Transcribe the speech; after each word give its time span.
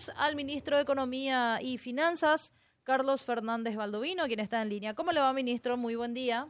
tenemos 0.00 0.12
al 0.16 0.36
ministro 0.36 0.76
de 0.76 0.82
Economía 0.82 1.60
y 1.60 1.78
Finanzas, 1.78 2.52
Carlos 2.84 3.22
Fernández 3.22 3.76
Baldovino, 3.76 4.26
quien 4.26 4.40
está 4.40 4.62
en 4.62 4.68
línea. 4.68 4.94
¿Cómo 4.94 5.12
le 5.12 5.20
va, 5.20 5.32
ministro? 5.32 5.76
Muy 5.76 5.94
buen 5.94 6.14
día. 6.14 6.48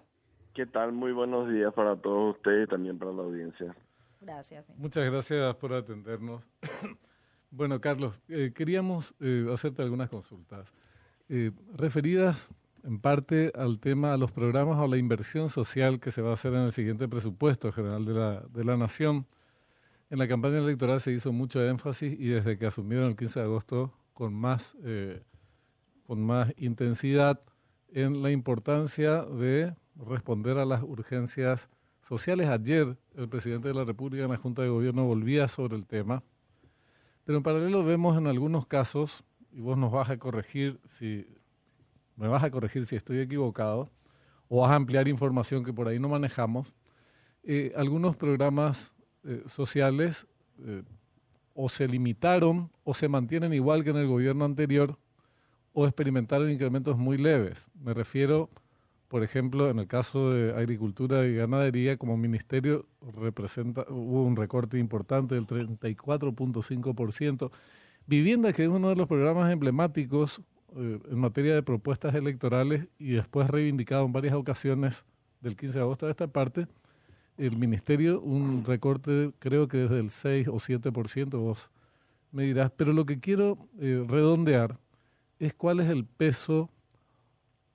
¿Qué 0.55 0.67
tal? 0.67 0.93
Muy 0.93 1.13
buenos 1.13 1.49
días 1.49 1.73
para 1.75 1.97
todos 1.97 2.37
ustedes 2.37 2.67
y 2.67 2.71
también 2.71 2.99
para 2.99 3.13
la 3.13 3.23
audiencia. 3.23 3.75
Gracias. 4.21 4.65
Muchas 4.77 5.11
gracias 5.11 5.57
por 5.57 5.73
atendernos. 5.73 6.43
bueno, 7.51 7.81
Carlos, 7.81 8.21
eh, 8.29 8.53
queríamos 8.55 9.15
eh, 9.21 9.47
hacerte 9.53 9.83
algunas 9.83 10.11
consultas 10.11 10.73
eh, 11.29 11.53
referidas 11.75 12.49
en 12.85 13.01
parte 13.01 13.53
al 13.55 13.79
tema, 13.79 14.13
a 14.13 14.17
los 14.17 14.33
programas 14.33 14.79
o 14.79 14.87
la 14.87 14.97
inversión 14.97 15.51
social 15.51 16.01
que 16.01 16.11
se 16.11 16.23
va 16.23 16.31
a 16.31 16.35
hacer 16.35 16.53
en 16.55 16.61
el 16.61 16.73
siguiente 16.73 17.09
presupuesto 17.09 17.73
general 17.73 18.05
de 18.05 18.15
la, 18.15 18.41
de 18.41 18.65
la 18.65 18.77
Nación. 18.77 19.27
En 20.11 20.19
la 20.19 20.27
campaña 20.27 20.59
electoral 20.59 21.01
se 21.01 21.13
hizo 21.13 21.33
mucho 21.33 21.65
énfasis 21.65 22.19
y 22.19 22.27
desde 22.27 22.59
que 22.59 22.67
asumieron 22.67 23.07
el 23.07 23.17
15 23.17 23.39
de 23.39 23.45
agosto 23.45 23.95
con 24.13 24.35
más, 24.35 24.77
eh, 24.83 25.23
con 26.05 26.21
más 26.21 26.53
intensidad 26.57 27.41
en 27.93 28.21
la 28.21 28.33
importancia 28.33 29.23
de 29.23 29.73
responder 29.95 30.59
a 30.59 30.65
las 30.65 30.83
urgencias 30.83 31.71
sociales. 32.03 32.49
Ayer 32.49 32.99
el 33.15 33.29
presidente 33.29 33.69
de 33.69 33.75
la 33.75 33.85
República 33.85 34.25
en 34.25 34.33
la 34.33 34.37
Junta 34.37 34.63
de 34.63 34.69
Gobierno 34.69 35.07
volvía 35.07 35.47
sobre 35.47 35.77
el 35.77 35.87
tema, 35.87 36.25
pero 37.23 37.39
en 37.39 37.45
paralelo 37.45 37.85
vemos 37.85 38.19
en 38.19 38.27
algunos 38.27 38.67
casos, 38.67 39.23
y 39.53 39.61
vos 39.61 39.79
nos 39.79 39.93
vas 39.93 40.11
a 40.11 40.19
corregir 40.19 40.81
si 40.99 41.25
me 42.17 42.27
vas 42.27 42.43
a 42.43 42.51
corregir 42.51 42.85
si 42.85 42.97
estoy 42.97 43.21
equivocado, 43.21 43.93
o 44.49 44.63
vas 44.63 44.73
a 44.73 44.75
ampliar 44.75 45.07
información 45.07 45.63
que 45.63 45.73
por 45.73 45.87
ahí 45.87 46.01
no 46.01 46.09
manejamos, 46.09 46.75
eh, 47.45 47.73
algunos 47.77 48.17
programas 48.17 48.93
eh, 49.25 49.43
sociales 49.47 50.27
eh, 50.65 50.83
o 51.55 51.69
se 51.69 51.89
limitaron 51.89 52.71
o 52.85 52.95
se 52.95 53.09
mantienen 53.09 53.53
igual 53.53 53.85
que 53.85 53.91
en 53.91 53.97
el 53.97 54.07
gobierno 54.07 54.45
anterior 54.45 54.97
o 55.73 55.87
experimentaron 55.87 56.51
incrementos 56.51 56.97
muy 56.97 57.19
leves. 57.19 57.69
Me 57.83 57.95
refiero, 57.95 58.51
por 59.09 59.23
ejemplo, 59.23 59.71
en 59.71 59.79
el 59.79 59.87
caso 59.87 60.31
de 60.31 60.53
agricultura 60.53 61.27
y 61.27 61.35
ganadería, 61.35 61.97
como 61.97 62.17
ministerio 62.17 62.87
representa 63.17 63.85
hubo 63.89 64.25
un 64.25 64.37
recorte 64.37 64.79
importante 64.79 65.35
del 65.35 65.47
34.5%. 65.47 67.51
Vivienda, 68.07 68.53
que 68.53 68.65
es 68.65 68.69
uno 68.69 68.89
de 68.89 68.97
los 68.97 69.07
programas 69.07 69.53
emblemáticos 69.53 70.41
eh, 70.77 70.99
en 71.11 71.19
materia 71.19 71.55
de 71.55 71.63
propuestas 71.63 72.15
electorales 72.15 72.87
y 72.99 73.13
después 73.13 73.49
reivindicado 73.49 74.07
en 74.07 74.13
varias 74.13 74.35
ocasiones 74.35 75.05
del 75.41 75.57
15 75.57 75.79
de 75.79 75.83
agosto 75.83 76.07
de 76.07 76.13
esta 76.13 76.29
parte, 76.29 76.67
el 77.41 77.57
ministerio 77.57 78.21
un 78.21 78.65
recorte 78.65 79.33
creo 79.39 79.67
que 79.67 79.79
desde 79.79 79.99
el 79.99 80.11
6 80.11 80.49
o 80.49 80.55
7%, 80.55 81.39
vos 81.39 81.71
me 82.33 82.45
dirás, 82.45 82.71
pero 82.77 82.93
lo 82.93 83.07
que 83.07 83.19
quiero 83.19 83.59
eh, 83.81 84.05
redondear 84.07 84.79
es 85.39 85.55
cuál 85.55 85.81
es 85.81 85.89
el 85.89 86.05
peso 86.05 86.71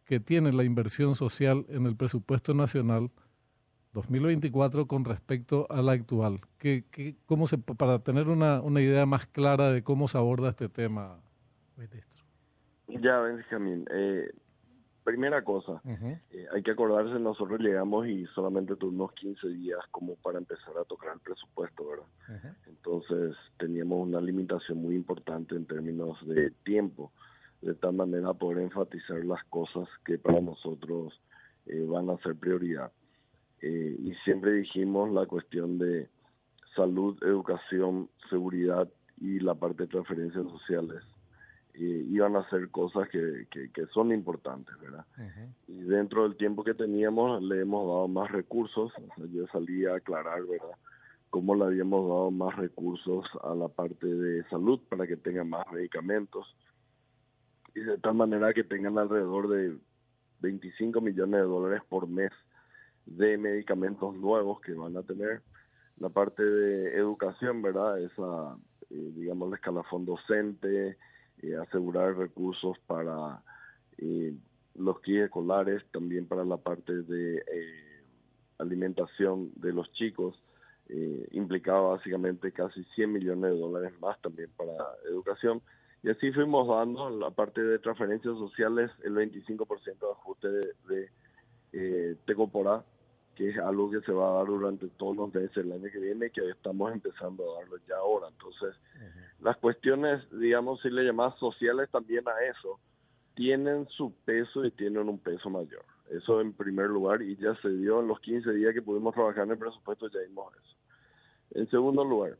que 0.05 0.19
tiene 0.19 0.53
la 0.53 0.63
inversión 0.63 1.16
social 1.16 1.66
en 1.67 1.88
el 1.88 1.95
presupuesto 1.95 2.53
nacional 2.53 3.09
2024 3.93 4.88
con 4.88 5.03
respecto 5.03 5.66
a 5.69 5.81
la 5.81 5.93
actual. 5.93 6.41
¿Qué, 6.59 6.83
qué, 6.91 7.16
cómo 7.25 7.47
se, 7.47 7.58
para 7.58 7.99
tener 7.99 8.27
una, 8.27 8.61
una 8.61 8.81
idea 8.81 9.05
más 9.05 9.25
clara 9.25 9.71
de 9.71 9.83
cómo 9.83 10.08
se 10.08 10.17
aborda 10.17 10.49
este 10.49 10.69
tema, 10.69 11.17
ministro. 11.77 12.23
Ya, 12.88 13.19
Benjamín. 13.19 13.86
Eh, 13.91 14.30
primera 15.06 15.44
cosa, 15.44 15.81
eh, 16.31 16.48
hay 16.52 16.64
que 16.64 16.72
acordarse, 16.72 17.20
nosotros 17.20 17.59
llegamos 17.61 18.08
y 18.08 18.25
solamente 18.34 18.75
tuvimos 18.75 19.14
15 19.14 19.48
días 19.50 19.80
como 19.92 20.16
para 20.16 20.39
empezar 20.39 20.75
a 20.81 20.84
tocar 20.84 21.14
el 21.14 21.20
presupuesto, 21.20 21.88
¿verdad? 21.88 22.56
Entonces 22.67 23.38
teníamos 23.58 24.08
una 24.08 24.20
limitación 24.20 24.80
muy 24.80 24.95
importante 24.95 25.56
en 25.56 25.66
términos 25.67 26.17
de 26.28 26.50
tiempo, 26.64 27.11
de 27.61 27.76
tal 27.76 27.94
manera 27.94 28.33
poder 28.33 28.64
enfatizar 28.64 29.23
las 29.23 29.44
cosas 29.45 29.88
que 30.03 30.17
para 30.17 30.42
nosotros 30.42 31.14
eh, 31.67 31.86
van 31.88 32.09
a 32.09 32.17
ser 32.17 32.36
prioridad. 32.36 32.92
Eh, 33.61 33.95
y 33.99 34.14
siempre 34.23 34.54
dijimos 34.54 35.11
la 35.11 35.27
cuestión 35.27 35.77
de 35.77 36.10
salud, 36.76 37.15
educación, 37.23 38.10
seguridad 38.30 38.89
y 39.21 39.39
la 39.39 39.54
parte 39.54 39.83
de 39.83 39.89
transferencias 39.89 40.45
sociales 40.45 41.04
iban 41.83 42.36
a 42.36 42.49
ser 42.49 42.69
cosas 42.69 43.09
que, 43.09 43.47
que, 43.52 43.86
son 43.93 44.11
importantes, 44.11 44.73
¿verdad? 44.80 45.05
Y 45.67 45.81
dentro 45.81 46.23
del 46.23 46.37
tiempo 46.37 46.63
que 46.63 46.73
teníamos 46.73 47.41
le 47.41 47.61
hemos 47.61 47.86
dado 47.87 48.08
más 48.08 48.31
recursos, 48.31 48.91
yo 49.33 49.47
salí 49.47 49.85
a 49.85 49.95
aclarar, 49.95 50.45
¿verdad? 50.45 50.77
Cómo 51.30 51.55
le 51.55 51.65
habíamos 51.65 52.08
dado 52.08 52.31
más 52.31 52.55
recursos 52.55 53.25
a 53.43 53.53
la 53.55 53.67
parte 53.67 54.08
de 54.08 54.43
salud 54.49 54.80
para 54.89 55.05
que 55.05 55.17
tengan 55.17 55.49
más 55.49 55.65
medicamentos 55.71 56.47
y 57.75 57.81
de 57.81 57.97
tal 57.97 58.15
manera 58.15 58.53
que 58.53 58.64
tengan 58.64 58.97
alrededor 58.97 59.49
de 59.49 59.77
25 60.39 61.02
millones 61.02 61.41
de 61.41 61.47
dólares 61.47 61.81
por 61.89 62.08
mes 62.08 62.31
de 63.05 63.37
medicamentos 63.37 64.15
nuevos 64.15 64.61
que 64.61 64.73
van 64.73 64.95
a 64.97 65.03
tener. 65.03 65.41
La 65.97 66.09
parte 66.09 66.43
de 66.43 66.95
educación, 66.95 67.61
¿verdad? 67.61 67.99
Esa, 67.99 68.58
eh, 68.89 69.11
digamos, 69.15 69.49
el 69.49 69.55
escalafón 69.55 70.05
docente, 70.05 70.97
eh, 71.48 71.58
asegurar 71.58 72.16
recursos 72.16 72.78
para 72.88 73.42
eh, 73.98 74.33
los 74.76 75.02
guías 75.02 75.26
escolares, 75.26 75.83
también 75.92 76.28
para 76.28 76.44
la 76.44 76.58
parte 76.58 76.94
de 77.04 77.38
eh, 77.38 78.04
alimentación 78.58 79.52
de 79.56 79.73
los 79.73 79.92
chicos, 79.94 80.42
implicaba 81.32 81.95
básicamente 81.95 82.52
casi 82.52 82.83
100 82.94 83.11
millones 83.11 83.54
de 83.54 83.58
dólares 83.58 83.92
más 84.00 84.22
también 84.22 84.52
para 84.56 84.72
educación. 85.10 85.60
Y 86.04 86.11
así 86.11 86.32
fuimos 86.32 86.67
dando 86.67 87.10
la 87.10 87.32
parte 87.32 87.60
de 87.64 87.80
transferencias 87.80 88.38
sociales 88.38 88.92
el 89.04 89.16
25% 89.16 89.83
de 89.83 90.12
ajuste 90.12 90.48
de, 90.50 90.73
de 90.88 91.10
eh, 91.73 92.16
que 93.35 93.49
es 93.49 93.57
algo 93.57 93.91
que 93.91 94.01
se 94.01 94.11
va 94.11 94.29
a 94.29 94.33
dar 94.37 94.47
durante 94.47 94.87
todos 94.89 95.15
los 95.15 95.33
meses 95.33 95.57
el 95.57 95.71
año 95.71 95.89
que 95.91 95.99
viene, 95.99 96.29
que 96.29 96.49
estamos 96.49 96.91
empezando 96.91 97.43
a 97.43 97.59
darlo 97.59 97.77
ya 97.87 97.97
ahora. 97.97 98.27
Entonces, 98.29 98.75
las 99.41 99.57
cuestiones, 99.57 100.23
digamos, 100.31 100.81
si 100.81 100.89
le 100.89 101.03
llamas 101.03 101.37
sociales 101.37 101.89
también 101.91 102.27
a 102.27 102.43
eso, 102.45 102.79
tienen 103.35 103.87
su 103.89 104.13
peso 104.23 104.65
y 104.65 104.71
tienen 104.71 105.09
un 105.09 105.19
peso 105.19 105.49
mayor. 105.49 105.83
Eso 106.09 106.39
en 106.39 106.53
primer 106.53 106.87
lugar, 106.87 107.21
y 107.21 107.35
ya 107.35 107.55
se 107.61 107.69
dio 107.69 107.99
en 107.99 108.07
los 108.07 108.19
15 108.21 108.51
días 108.53 108.73
que 108.73 108.81
pudimos 108.81 109.13
trabajar 109.13 109.43
en 109.43 109.52
el 109.52 109.57
presupuesto, 109.57 110.07
ya 110.09 110.19
vimos 110.21 110.53
eso. 110.55 110.75
En 111.59 111.69
segundo 111.69 112.03
lugar, 112.03 112.37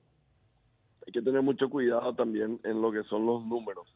hay 1.06 1.12
que 1.12 1.22
tener 1.22 1.41
mucho 1.41 1.69
cuidado 1.69 2.13
también 2.16 2.59
en 2.63 2.81
lo 2.81 2.91
que 2.91 3.03
son 3.03 3.25
los 3.25 3.45
números 3.45 3.88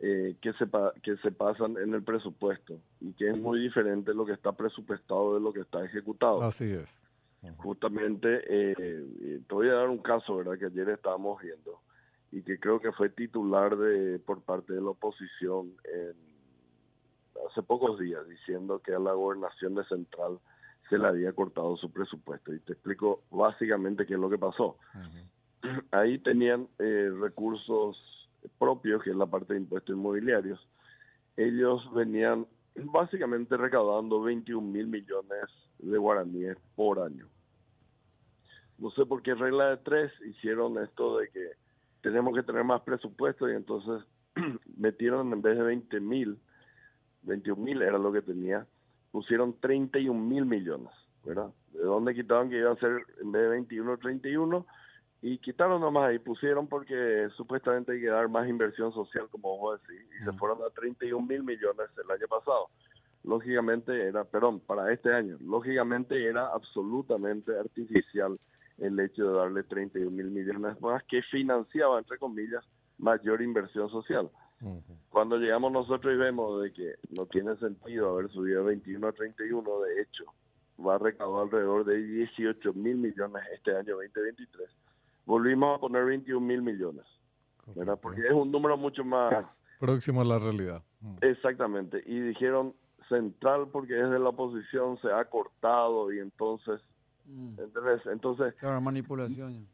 eh, 0.00 0.36
que, 0.40 0.52
se 0.54 0.66
que 1.02 1.16
se 1.18 1.30
pasan 1.30 1.76
en 1.78 1.94
el 1.94 2.02
presupuesto 2.02 2.80
y 3.00 3.12
que 3.12 3.30
es 3.30 3.36
muy 3.36 3.60
diferente 3.60 4.12
lo 4.12 4.26
que 4.26 4.32
está 4.32 4.52
presupuestado 4.52 5.34
de 5.34 5.40
lo 5.40 5.52
que 5.52 5.60
está 5.60 5.84
ejecutado. 5.84 6.42
Así 6.42 6.70
es. 6.70 7.00
Justamente, 7.58 8.40
eh, 8.46 9.40
te 9.46 9.54
voy 9.54 9.68
a 9.68 9.74
dar 9.74 9.90
un 9.90 9.98
caso, 9.98 10.36
¿verdad? 10.36 10.58
Que 10.58 10.66
ayer 10.66 10.88
estábamos 10.88 11.42
viendo 11.42 11.80
y 12.32 12.42
que 12.42 12.58
creo 12.58 12.80
que 12.80 12.90
fue 12.92 13.10
titular 13.10 13.76
de 13.76 14.18
por 14.18 14.42
parte 14.42 14.72
de 14.72 14.80
la 14.80 14.90
oposición 14.90 15.72
en, 15.84 16.14
hace 17.48 17.62
pocos 17.62 17.98
días, 17.98 18.26
diciendo 18.28 18.80
que 18.80 18.94
a 18.94 18.98
la 18.98 19.12
gobernación 19.12 19.74
de 19.74 19.84
Central 19.84 20.38
se 20.88 20.98
le 20.98 21.06
había 21.06 21.32
cortado 21.32 21.76
su 21.76 21.90
presupuesto. 21.92 22.52
Y 22.52 22.60
te 22.60 22.72
explico 22.72 23.22
básicamente 23.30 24.06
qué 24.06 24.14
es 24.14 24.20
lo 24.20 24.30
que 24.30 24.38
pasó. 24.38 24.76
Ahí 25.92 26.18
tenían 26.18 26.68
eh, 26.78 27.10
recursos 27.20 27.96
propios, 28.58 29.02
que 29.02 29.10
es 29.10 29.16
la 29.16 29.26
parte 29.26 29.54
de 29.54 29.60
impuestos 29.60 29.96
inmobiliarios, 29.96 30.60
ellos 31.36 31.82
venían 31.92 32.46
básicamente 32.76 33.56
recaudando 33.56 34.22
21 34.22 34.66
mil 34.66 34.86
millones 34.86 35.44
de 35.78 35.98
guaraníes 35.98 36.56
por 36.74 37.00
año. 37.00 37.26
No 38.78 38.90
sé 38.90 39.06
por 39.06 39.22
qué 39.22 39.34
regla 39.34 39.70
de 39.70 39.76
tres 39.78 40.12
hicieron 40.26 40.78
esto 40.82 41.18
de 41.18 41.28
que 41.28 41.50
tenemos 42.02 42.34
que 42.34 42.42
tener 42.42 42.64
más 42.64 42.82
presupuesto 42.82 43.48
y 43.48 43.54
entonces 43.54 44.04
metieron 44.76 45.32
en 45.32 45.42
vez 45.42 45.56
de 45.56 45.64
20 45.64 46.00
mil, 46.00 46.38
21 47.22 47.62
mil 47.62 47.82
era 47.82 47.98
lo 47.98 48.12
que 48.12 48.22
tenía, 48.22 48.66
pusieron 49.12 49.58
31 49.60 50.20
mil 50.20 50.44
millones, 50.44 50.92
¿verdad? 51.24 51.50
¿De 51.72 51.82
dónde 51.82 52.14
quitaban 52.14 52.50
que 52.50 52.58
iba 52.58 52.72
a 52.72 52.76
ser 52.76 53.06
en 53.20 53.32
vez 53.32 53.42
de 53.42 53.48
21, 53.48 53.96
31? 53.98 54.66
Y 55.26 55.38
quitaron 55.38 55.80
nomás 55.80 56.14
y 56.14 56.18
pusieron 56.18 56.66
porque 56.68 57.30
supuestamente 57.34 57.92
hay 57.92 58.00
que 58.02 58.08
dar 58.08 58.28
más 58.28 58.46
inversión 58.46 58.92
social, 58.92 59.26
como 59.30 59.56
vos 59.56 59.80
decís, 59.80 60.06
y 60.20 60.22
se 60.22 60.32
fueron 60.34 60.58
a 60.62 60.68
31 60.68 61.26
mil 61.26 61.42
millones 61.42 61.88
el 61.96 62.10
año 62.10 62.28
pasado. 62.28 62.68
Lógicamente 63.22 64.06
era, 64.06 64.24
perdón, 64.24 64.60
para 64.60 64.92
este 64.92 65.14
año, 65.14 65.38
lógicamente 65.40 66.22
era 66.22 66.48
absolutamente 66.48 67.58
artificial 67.58 68.38
el 68.76 69.00
hecho 69.00 69.30
de 69.30 69.38
darle 69.38 69.62
31 69.62 70.10
mil 70.10 70.26
millones 70.26 70.78
más 70.82 71.02
que 71.04 71.22
financiaba, 71.22 71.98
entre 71.98 72.18
comillas, 72.18 72.62
mayor 72.98 73.40
inversión 73.40 73.88
social. 73.88 74.28
Cuando 75.08 75.38
llegamos 75.38 75.72
nosotros 75.72 76.12
y 76.12 76.18
vemos 76.18 76.62
de 76.62 76.70
que 76.70 76.96
no 77.08 77.24
tiene 77.24 77.56
sentido 77.56 78.10
haber 78.10 78.30
subido 78.30 78.60
de 78.60 78.66
21 78.66 79.08
a 79.08 79.12
31, 79.12 79.80
de 79.80 80.02
hecho, 80.02 80.24
va 80.86 80.96
a 80.96 80.98
recaudar 80.98 81.44
alrededor 81.44 81.86
de 81.86 81.96
18 81.96 82.74
mil 82.74 82.96
millones 82.96 83.42
este 83.54 83.74
año 83.74 83.96
2023 83.96 84.83
volvimos 85.26 85.76
a 85.76 85.80
poner 85.80 86.04
21 86.04 86.40
mil 86.44 86.62
millones. 86.62 87.04
¿verdad? 87.74 87.98
Porque 88.00 88.26
es 88.26 88.32
un 88.32 88.50
número 88.50 88.76
mucho 88.76 89.04
más... 89.04 89.44
Próximo 89.80 90.22
a 90.22 90.24
la 90.24 90.38
realidad. 90.38 90.82
Mm. 91.00 91.16
Exactamente. 91.20 92.02
Y 92.06 92.20
dijeron 92.20 92.74
central 93.08 93.68
porque 93.70 94.00
es 94.00 94.10
de 94.10 94.18
la 94.18 94.30
oposición, 94.30 94.98
se 95.00 95.10
ha 95.10 95.24
cortado 95.26 96.12
y 96.12 96.20
entonces... 96.20 96.80
Mm. 97.26 97.56
Entonces... 98.06 98.54
Claro, 98.54 98.80
manipulación. 98.80 99.66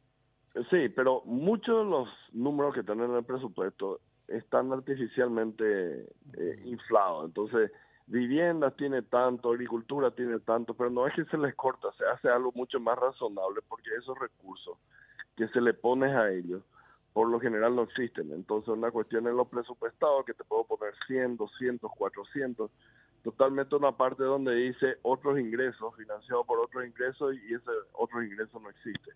Sí, 0.70 0.88
pero 0.88 1.22
muchos 1.26 1.84
de 1.84 1.90
los 1.90 2.08
números 2.32 2.74
que 2.74 2.80
están 2.80 3.00
en 3.00 3.14
el 3.14 3.24
presupuesto 3.24 4.00
están 4.26 4.72
artificialmente 4.72 6.08
eh, 6.36 6.62
inflados. 6.64 7.26
Entonces, 7.26 7.70
viviendas 8.06 8.76
tiene 8.76 9.02
tanto, 9.02 9.50
agricultura 9.50 10.10
tiene 10.12 10.40
tanto, 10.40 10.74
pero 10.74 10.90
no 10.90 11.06
es 11.06 11.14
que 11.14 11.24
se 11.26 11.38
les 11.38 11.54
corta, 11.54 11.88
se 11.96 12.04
hace 12.04 12.28
algo 12.28 12.52
mucho 12.54 12.80
más 12.80 12.98
razonable 12.98 13.60
porque 13.68 13.90
esos 13.96 14.18
recursos 14.18 14.76
que 15.40 15.48
se 15.48 15.60
le 15.62 15.72
ponen 15.72 16.14
a 16.14 16.30
ellos, 16.30 16.62
por 17.14 17.26
lo 17.26 17.40
general 17.40 17.74
no 17.74 17.84
existen. 17.84 18.30
Entonces, 18.32 18.68
una 18.68 18.90
cuestión 18.90 19.26
en 19.26 19.36
los 19.36 19.48
presupuestados 19.48 20.26
que 20.26 20.34
te 20.34 20.44
puedo 20.44 20.64
poner 20.64 20.92
100, 21.06 21.38
200, 21.38 21.90
400, 21.96 22.70
totalmente 23.24 23.74
una 23.74 23.92
parte 23.92 24.22
donde 24.22 24.54
dice 24.54 24.98
otros 25.00 25.38
ingresos, 25.40 25.96
financiados 25.96 26.46
por 26.46 26.58
otros 26.58 26.84
ingresos, 26.86 27.34
y 27.36 27.54
ese 27.54 27.70
otro 27.92 28.22
ingreso 28.22 28.60
no 28.60 28.68
existe. 28.68 29.12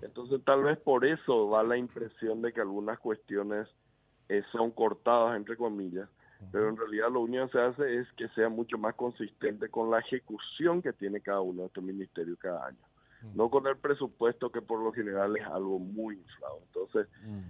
Entonces, 0.00 0.40
tal 0.44 0.62
vez 0.62 0.78
por 0.78 1.04
eso 1.04 1.50
da 1.50 1.64
la 1.64 1.76
impresión 1.76 2.40
de 2.40 2.52
que 2.52 2.60
algunas 2.60 3.00
cuestiones 3.00 3.66
eh, 4.28 4.44
son 4.52 4.70
cortadas, 4.70 5.36
entre 5.36 5.56
comillas, 5.56 6.08
pero 6.52 6.68
en 6.68 6.76
realidad 6.76 7.10
lo 7.10 7.22
único 7.22 7.46
que 7.46 7.52
se 7.52 7.60
hace 7.60 7.98
es 7.98 8.06
que 8.12 8.28
sea 8.28 8.48
mucho 8.48 8.78
más 8.78 8.94
consistente 8.94 9.68
con 9.68 9.90
la 9.90 9.98
ejecución 9.98 10.80
que 10.82 10.92
tiene 10.92 11.20
cada 11.20 11.40
uno 11.40 11.62
de 11.62 11.66
estos 11.66 11.82
ministerios 11.82 12.38
cada 12.38 12.64
año, 12.64 12.78
no 13.34 13.50
con 13.50 13.66
el 13.66 13.76
presupuesto 13.76 14.50
que 14.50 14.62
por 14.62 14.80
lo 14.80 14.92
general 14.92 15.36
es 15.36 15.44
algo 15.46 15.78
muy 15.78 16.16
inflado. 16.16 16.60
Entonces, 16.66 17.08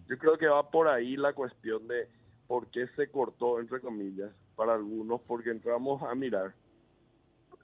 yo 0.09 0.19
creo 0.19 0.39
que 0.39 0.47
va 0.47 0.71
por 0.71 0.89
ahí 0.89 1.17
la 1.17 1.33
cuestión 1.33 1.87
de 1.89 2.09
por 2.47 2.67
qué 2.69 2.87
se 2.97 3.11
cortó, 3.11 3.61
entre 3.61 3.81
comillas, 3.81 4.33
para 4.57 4.75
algunos, 4.75 5.21
porque 5.23 5.51
entramos 5.51 6.03
a 6.03 6.15
mirar 6.15 6.55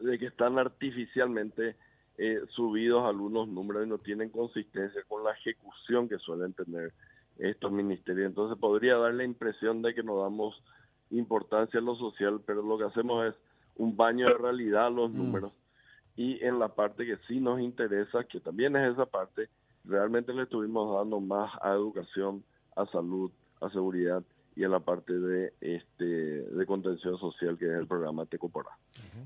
de 0.00 0.18
que 0.18 0.26
están 0.26 0.58
artificialmente 0.58 1.76
eh, 2.18 2.40
subidos 2.50 3.04
algunos 3.04 3.48
números 3.48 3.86
y 3.86 3.88
no 3.88 3.98
tienen 3.98 4.28
consistencia 4.28 5.02
con 5.08 5.24
la 5.24 5.32
ejecución 5.32 6.08
que 6.08 6.18
suelen 6.18 6.52
tener 6.52 6.92
estos 7.38 7.72
ministerios. 7.72 8.28
Entonces 8.28 8.58
podría 8.58 8.96
dar 8.96 9.14
la 9.14 9.24
impresión 9.24 9.82
de 9.82 9.94
que 9.94 10.02
no 10.02 10.20
damos 10.20 10.62
importancia 11.10 11.80
a 11.80 11.82
lo 11.82 11.96
social, 11.96 12.40
pero 12.46 12.62
lo 12.62 12.78
que 12.78 12.84
hacemos 12.84 13.26
es 13.26 13.34
un 13.76 13.96
baño 13.96 14.28
de 14.28 14.34
realidad 14.34 14.86
a 14.86 14.90
los 14.90 15.10
mm. 15.10 15.16
Y 16.16 16.42
en 16.44 16.58
la 16.58 16.68
parte 16.68 17.04
que 17.04 17.16
sí 17.26 17.40
nos 17.40 17.60
interesa, 17.60 18.24
que 18.24 18.40
también 18.40 18.76
es 18.76 18.92
esa 18.92 19.06
parte, 19.06 19.48
realmente 19.84 20.32
le 20.32 20.44
estuvimos 20.44 20.96
dando 20.96 21.20
más 21.20 21.52
a 21.60 21.72
educación, 21.72 22.44
a 22.76 22.86
salud, 22.86 23.30
a 23.60 23.70
seguridad 23.70 24.22
y 24.56 24.62
en 24.62 24.70
la 24.70 24.80
parte 24.80 25.12
de 25.12 25.52
este 25.60 26.04
de 26.04 26.66
contención 26.66 27.18
social 27.18 27.58
que 27.58 27.66
es 27.66 27.72
el 27.72 27.86
programa 27.86 28.24
Tecoporá. 28.26 28.70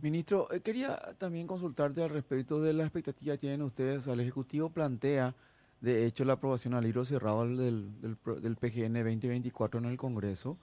Ministro, 0.01 0.51
eh, 0.51 0.61
quería 0.61 0.97
también 1.19 1.47
consultarte 1.47 2.03
al 2.03 2.11
respecto 2.11 2.61
de 2.61 2.73
la 2.73 2.85
expectativa 2.85 3.35
que 3.35 3.41
tienen 3.41 3.63
ustedes. 3.63 4.07
el 4.07 4.21
Ejecutivo 4.21 4.71
plantea, 4.71 5.35
de 5.81 6.07
hecho, 6.07 6.25
la 6.25 6.35
aprobación 6.35 6.75
al 6.75 6.85
libro 6.85 7.05
cerrado 7.05 7.47
del, 7.47 8.01
del, 8.01 8.57
PGN 8.57 8.95
2024 8.95 9.81
en 9.81 9.87
el 9.87 9.97
Congreso. 9.97 10.57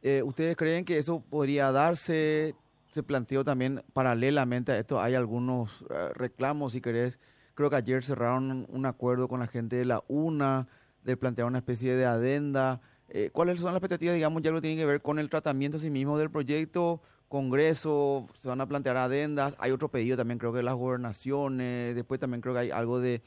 Eh, 0.00 0.22
¿Ustedes 0.22 0.56
creen 0.56 0.84
que 0.84 0.98
eso 0.98 1.20
podría 1.20 1.70
darse? 1.70 2.54
Se 2.90 3.02
planteó 3.02 3.44
también 3.44 3.82
paralelamente 3.92 4.72
a 4.72 4.78
esto, 4.78 5.00
hay 5.00 5.14
algunos 5.14 5.84
eh, 5.90 6.10
reclamos, 6.14 6.72
si 6.72 6.80
querés. 6.80 7.20
Creo 7.54 7.70
que 7.70 7.76
ayer 7.76 8.04
cerraron 8.04 8.66
un 8.68 8.86
acuerdo 8.86 9.28
con 9.28 9.40
la 9.40 9.46
gente 9.46 9.76
de 9.76 9.84
la 9.84 10.02
UNA 10.08 10.68
de 11.02 11.16
plantear 11.16 11.46
una 11.46 11.58
especie 11.58 11.94
de 11.94 12.06
adenda. 12.06 12.80
Eh, 13.08 13.30
¿Cuáles 13.32 13.56
son 13.56 13.66
las 13.66 13.74
expectativas, 13.74 14.14
digamos, 14.14 14.42
ya 14.42 14.50
lo 14.50 14.60
tienen 14.60 14.78
que 14.78 14.86
ver 14.86 15.02
con 15.02 15.18
el 15.18 15.28
tratamiento 15.28 15.78
sí 15.78 15.90
mismo 15.90 16.18
del 16.18 16.30
proyecto? 16.30 17.00
Congreso, 17.28 18.26
se 18.40 18.48
van 18.48 18.60
a 18.62 18.66
plantear 18.66 18.96
adendas, 18.96 19.54
hay 19.58 19.70
otro 19.70 19.90
pedido 19.90 20.16
también 20.16 20.38
creo 20.38 20.50
que 20.50 20.58
de 20.58 20.62
las 20.62 20.74
gobernaciones, 20.74 21.94
después 21.94 22.18
también 22.18 22.40
creo 22.40 22.54
que 22.54 22.60
hay 22.60 22.70
algo 22.70 23.00
de 23.00 23.22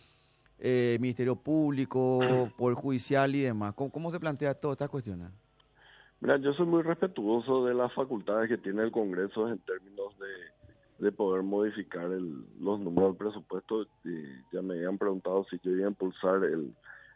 eh, 0.57 0.98
Ministerio 1.00 1.36
Público, 1.36 2.52
Poder 2.57 2.75
Judicial 2.75 3.36
y 3.36 3.42
demás. 3.42 3.74
¿Cómo, 3.75 4.12
se 4.12 4.19
plantea 4.19 4.54
todas 4.54 4.75
estas 4.75 4.90
cuestiones? 4.90 5.30
Mira, 6.21 6.38
yo 6.38 6.53
soy 6.53 6.68
muy 6.68 6.83
respetuoso 6.83 7.65
de 7.65 7.73
las 7.73 7.91
facultades 7.94 8.47
que 8.47 8.57
tiene 8.57 8.83
el 8.83 8.91
Congreso 8.91 9.50
en 9.50 9.57
términos 9.59 10.13
de, 10.19 11.06
de 11.06 11.12
poder 11.12 11.41
modificar 11.41 12.06
el, 12.12 12.45
los 12.59 12.79
números 12.79 13.12
del 13.12 13.27
presupuesto. 13.27 13.88
Y 14.06 14.23
ya 14.53 14.62
me 14.62 14.75
habían 14.75 15.00
preguntado 15.00 15.45
si 15.50 15.59
yo 15.63 15.71
iba 15.71 15.88
a 15.88 15.89
impulsar 15.89 16.44
el, 16.44 16.73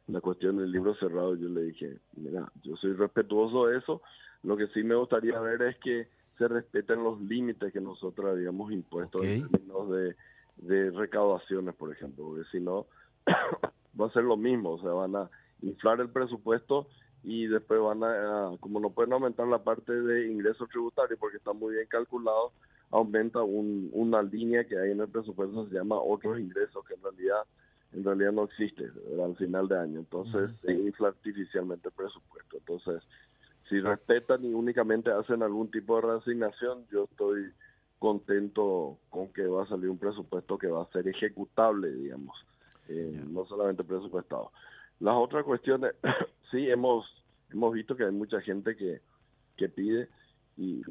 la 0.08 0.22
cuestión 0.22 0.58
del 0.58 0.72
libro 0.72 0.96
cerrado, 0.96 1.36
yo 1.36 1.50
le 1.50 1.64
dije, 1.64 1.98
mira, 2.16 2.52
yo 2.64 2.76
soy 2.78 2.94
respetuoso 2.94 3.68
de 3.68 3.78
eso, 3.78 4.02
lo 4.44 4.56
que 4.58 4.68
sí 4.68 4.84
me 4.84 4.96
gustaría 4.96 5.40
ver 5.40 5.62
es 5.64 5.78
que 5.78 6.08
se 6.38 6.48
respeten 6.48 7.04
los 7.04 7.20
límites 7.22 7.72
que 7.72 7.82
nosotros 7.82 8.28
habíamos 8.32 8.72
impuesto 8.72 9.24
en 9.24 9.50
términos 9.50 9.90
de, 9.90 10.16
de 10.58 10.92
recaudaciones, 10.92 11.74
por 11.76 11.92
ejemplo, 11.92 12.26
porque 12.26 12.44
si 12.52 12.60
no, 12.60 12.86
va 14.00 14.08
a 14.08 14.12
ser 14.12 14.24
lo 14.24 14.38
mismo, 14.38 14.72
o 14.72 14.82
sea, 14.82 14.92
van 14.92 15.16
a 15.16 15.30
inflar 15.62 16.00
el 16.02 16.10
presupuesto 16.10 16.88
y 17.26 17.48
después 17.48 17.82
van 17.82 18.04
a, 18.04 18.52
como 18.60 18.80
no 18.80 18.92
pueden 18.92 19.14
aumentar 19.14 19.48
la 19.48 19.64
parte 19.64 19.92
de 19.92 20.32
ingresos 20.32 20.70
tributarios 20.70 21.20
porque 21.20 21.38
está 21.38 21.54
muy 21.54 21.74
bien 21.74 21.88
calculado, 21.88 22.52
aumenta 22.92 23.42
un, 23.42 23.90
una 23.94 24.22
línea 24.22 24.64
que 24.66 24.78
hay 24.78 24.92
en 24.92 25.02
el 25.02 25.08
presupuesto, 25.08 25.68
se 25.68 25.74
llama 25.74 26.00
otros 26.00 26.40
ingresos, 26.40 26.86
que 26.88 26.94
en 26.94 27.02
realidad 27.02 27.44
en 27.94 28.04
realidad 28.04 28.32
no 28.32 28.44
existe 28.44 28.92
al 29.24 29.36
final 29.38 29.68
de 29.68 29.80
año. 29.80 30.00
Entonces 30.00 30.52
se 30.62 30.74
infla 30.74 31.10
artificialmente 31.10 31.88
el 31.88 31.94
presupuesto. 31.94 32.58
Entonces, 32.58 33.02
si 33.70 33.80
respetan 33.80 34.44
y 34.44 34.54
únicamente 34.54 35.12
hacen 35.12 35.42
algún 35.42 35.72
tipo 35.72 35.96
de 35.96 36.08
reasignación, 36.08 36.86
yo 36.92 37.06
estoy 37.06 37.52
contento 37.98 38.98
con 39.10 39.30
que 39.30 39.48
va 39.48 39.64
a 39.64 39.68
salir 39.68 39.90
un 39.90 39.98
presupuesto 39.98 40.58
que 40.58 40.68
va 40.68 40.84
a 40.84 40.92
ser 40.92 41.08
ejecutable, 41.08 41.92
digamos, 41.92 42.36
eh, 42.90 43.24
no 43.28 43.46
solamente 43.46 43.84
presupuestado. 43.84 44.52
Las 45.00 45.16
otras 45.16 45.44
cuestiones, 45.44 45.96
sí, 46.52 46.70
hemos, 46.70 47.06
hemos 47.52 47.74
visto 47.74 47.96
que 47.96 48.06
hay 48.06 48.12
mucha 48.12 48.42
gente 48.42 48.76
que, 48.76 49.02
que 49.58 49.70
pide 49.70 50.10
y, 50.58 50.82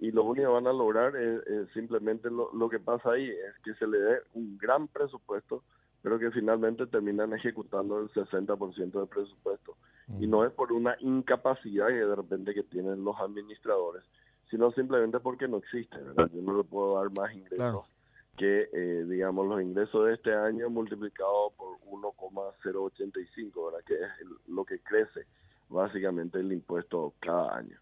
y, 0.00 0.10
lo 0.10 0.24
único 0.24 0.48
que 0.48 0.54
van 0.54 0.66
a 0.66 0.72
lograr 0.72 1.14
es, 1.16 1.42
simplemente 1.74 2.30
lo, 2.30 2.50
lo 2.54 2.70
que 2.70 2.80
pasa 2.80 3.10
ahí, 3.10 3.28
es 3.28 3.58
que 3.62 3.74
se 3.74 3.86
le 3.86 3.98
dé 3.98 4.18
un 4.32 4.56
gran 4.56 4.88
presupuesto 4.88 5.62
pero 6.06 6.20
que 6.20 6.30
finalmente 6.30 6.86
terminan 6.86 7.32
ejecutando 7.32 7.98
el 7.98 8.08
60% 8.10 8.92
del 8.92 9.08
presupuesto. 9.08 9.76
Y 10.20 10.28
no 10.28 10.44
es 10.44 10.52
por 10.52 10.72
una 10.72 10.94
incapacidad 11.00 11.88
que 11.88 11.94
de 11.94 12.14
repente 12.14 12.54
que 12.54 12.62
tienen 12.62 13.02
los 13.02 13.18
administradores, 13.18 14.04
sino 14.48 14.70
simplemente 14.70 15.18
porque 15.18 15.48
no 15.48 15.56
existe, 15.56 15.96
Yo 16.32 16.42
no 16.42 16.58
le 16.58 16.62
puedo 16.62 16.94
dar 16.94 17.10
más 17.18 17.34
ingresos 17.34 17.86
que, 18.36 18.68
eh, 18.72 19.04
digamos, 19.08 19.46
los 19.46 19.62
ingresos 19.62 20.06
de 20.06 20.14
este 20.14 20.34
año 20.34 20.68
multiplicados 20.70 21.52
por 21.56 21.78
1,085, 21.86 23.66
¿verdad? 23.66 23.84
Que 23.86 23.94
es 23.94 24.28
lo 24.48 24.64
que 24.64 24.80
crece 24.80 25.26
básicamente 25.68 26.38
el 26.38 26.52
impuesto 26.52 27.14
cada 27.20 27.56
año. 27.56 27.76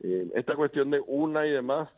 Eh, 0.00 0.30
esta 0.34 0.56
cuestión 0.56 0.90
de 0.90 1.02
una 1.06 1.46
y 1.46 1.50
demás, 1.50 1.88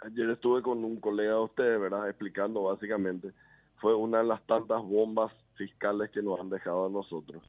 ayer 0.00 0.30
estuve 0.30 0.62
con 0.62 0.84
un 0.84 0.98
colega 1.00 1.34
de 1.34 1.40
ustedes, 1.40 1.80
¿verdad? 1.80 2.08
Explicando 2.08 2.64
básicamente 2.64 3.32
fue 3.76 3.94
una 3.94 4.18
de 4.18 4.24
las 4.24 4.44
tantas 4.46 4.82
bombas 4.82 5.32
fiscales 5.54 6.10
que 6.10 6.22
nos 6.22 6.40
han 6.40 6.50
dejado 6.50 6.86
a 6.86 6.90
nosotros, 6.90 7.42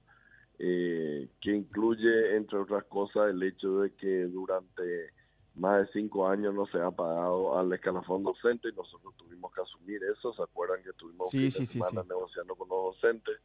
eh, 0.60 1.27
que 1.41 1.55
incluye, 1.55 2.36
entre 2.36 2.60
otras 2.60 2.84
cosas, 2.86 3.29
el 3.29 3.41
hecho 3.41 3.81
de 3.81 3.93
que 3.96 4.25
durante 4.25 5.12
más 5.56 5.86
de 5.86 5.94
cinco 5.94 6.27
años 6.27 6.53
no 6.53 6.65
se 6.68 6.79
ha 6.79 6.91
pagado 6.91 7.58
al 7.58 7.72
escalafón 7.74 8.24
docente 8.24 8.70
y 8.70 8.74
nosotros 8.74 9.13
tuvimos 9.18 9.53
que 9.53 9.62
asumir 9.62 10.01
eso. 10.03 10.34
¿Se 10.34 10.44
acuerdan 10.44 10.82
que 10.84 10.89
estuvimos 10.89 11.29
sí, 11.29 11.51
sí, 11.51 11.65
sí, 11.65 11.79
negociando 12.08 12.56
con 12.56 12.70
los 12.70 12.96
docentes? 12.96 13.39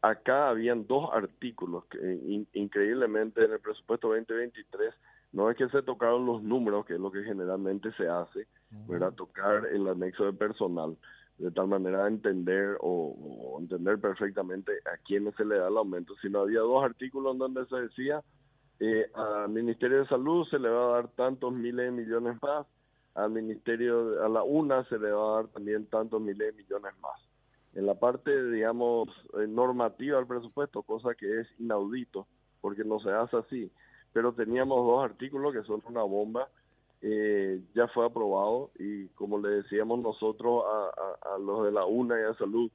Acá 0.00 0.48
habían 0.48 0.86
dos 0.86 1.10
artículos 1.12 1.84
que 1.86 2.46
increíblemente 2.54 3.44
en 3.44 3.52
el 3.52 3.60
presupuesto 3.60 4.08
2023 4.08 4.94
no 5.32 5.50
es 5.50 5.56
que 5.56 5.68
se 5.68 5.82
tocaron 5.82 6.26
los 6.26 6.42
números, 6.42 6.84
que 6.84 6.94
es 6.94 7.00
lo 7.00 7.10
que 7.10 7.22
generalmente 7.22 7.92
se 7.92 8.08
hace, 8.08 8.46
uh 8.88 9.12
Tocar 9.12 9.66
el 9.66 9.86
anexo 9.86 10.24
de 10.24 10.32
personal 10.32 10.96
de 11.38 11.50
tal 11.50 11.66
manera 11.66 12.06
entender 12.06 12.76
o, 12.80 13.56
entender 13.60 13.98
perfectamente 13.98 14.72
a 14.86 14.96
quién 15.04 15.32
se 15.36 15.44
le 15.44 15.56
da 15.56 15.68
el 15.68 15.76
aumento, 15.76 16.14
sino 16.22 16.40
había 16.40 16.60
dos 16.60 16.84
artículos 16.84 17.36
donde 17.36 17.66
se 17.66 17.76
decía 17.76 18.22
eh, 18.84 19.10
al 19.14 19.48
Ministerio 19.48 20.00
de 20.00 20.08
Salud 20.08 20.46
se 20.48 20.58
le 20.58 20.68
va 20.68 20.84
a 20.84 21.02
dar 21.02 21.08
tantos 21.08 21.52
miles 21.52 21.86
de 21.86 21.90
millones 21.92 22.36
más, 22.42 22.66
al 23.14 23.30
Ministerio, 23.30 24.24
a 24.24 24.28
la 24.28 24.42
UNA 24.42 24.84
se 24.88 24.98
le 24.98 25.12
va 25.12 25.22
a 25.22 25.42
dar 25.42 25.48
también 25.52 25.86
tantos 25.86 26.20
miles 26.20 26.54
de 26.54 26.62
millones 26.62 26.92
más. 27.00 27.20
En 27.74 27.86
la 27.86 27.94
parte, 27.94 28.50
digamos, 28.50 29.08
eh, 29.38 29.46
normativa 29.46 30.18
del 30.18 30.26
presupuesto, 30.26 30.82
cosa 30.82 31.14
que 31.14 31.40
es 31.40 31.46
inaudito, 31.58 32.26
porque 32.60 32.84
no 32.84 32.98
se 33.00 33.10
hace 33.10 33.36
así, 33.36 33.70
pero 34.12 34.32
teníamos 34.32 34.84
dos 34.86 35.04
artículos 35.04 35.52
que 35.52 35.62
son 35.62 35.82
una 35.86 36.02
bomba 36.02 36.48
eh, 37.04 37.60
ya 37.74 37.88
fue 37.88 38.06
aprobado 38.06 38.70
y 38.78 39.08
como 39.08 39.38
le 39.40 39.48
decíamos 39.48 39.98
nosotros 39.98 40.62
a, 40.64 41.36
los 41.38 41.64
de 41.64 41.72
la 41.72 41.84
UNA 41.84 42.20
y 42.20 42.24
a 42.30 42.34
Salud, 42.34 42.70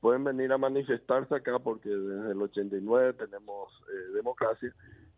pueden 0.00 0.22
venir 0.22 0.52
a 0.52 0.58
manifestarse 0.58 1.34
acá 1.34 1.58
porque 1.58 1.88
desde 1.88 2.30
el 2.30 2.40
89 2.40 3.14
tenemos 3.14 3.72
eh, 3.88 4.12
democracia, 4.14 4.72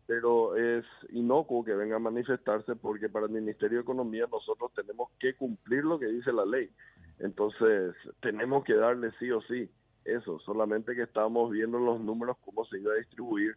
pero 0.07 0.57
es 0.57 0.85
inocuo 1.11 1.65
que 1.65 1.75
vengan 1.75 1.97
a 1.97 2.11
manifestarse 2.11 2.77
porque 2.77 3.09
para 3.09 3.27
el 3.27 3.33
Ministerio 3.33 3.79
de 3.79 3.83
Economía 3.83 4.27
nosotros 4.31 4.73
tenemos 4.75 5.11
que 5.19 5.35
cumplir 5.35 5.85
lo 5.85 5.99
que 5.99 6.07
dice 6.07 6.33
la 6.33 6.45
ley. 6.45 6.71
Entonces, 7.19 7.95
tenemos 8.21 8.65
que 8.65 8.75
darle 8.75 9.13
sí 9.19 9.31
o 9.31 9.41
sí 9.43 9.71
eso, 10.05 10.39
solamente 10.41 10.95
que 10.95 11.03
estamos 11.03 11.51
viendo 11.51 11.79
los 11.79 12.01
números, 12.01 12.37
cómo 12.45 12.65
se 12.67 12.79
iba 12.79 12.93
a 12.93 12.97
distribuir 12.97 13.57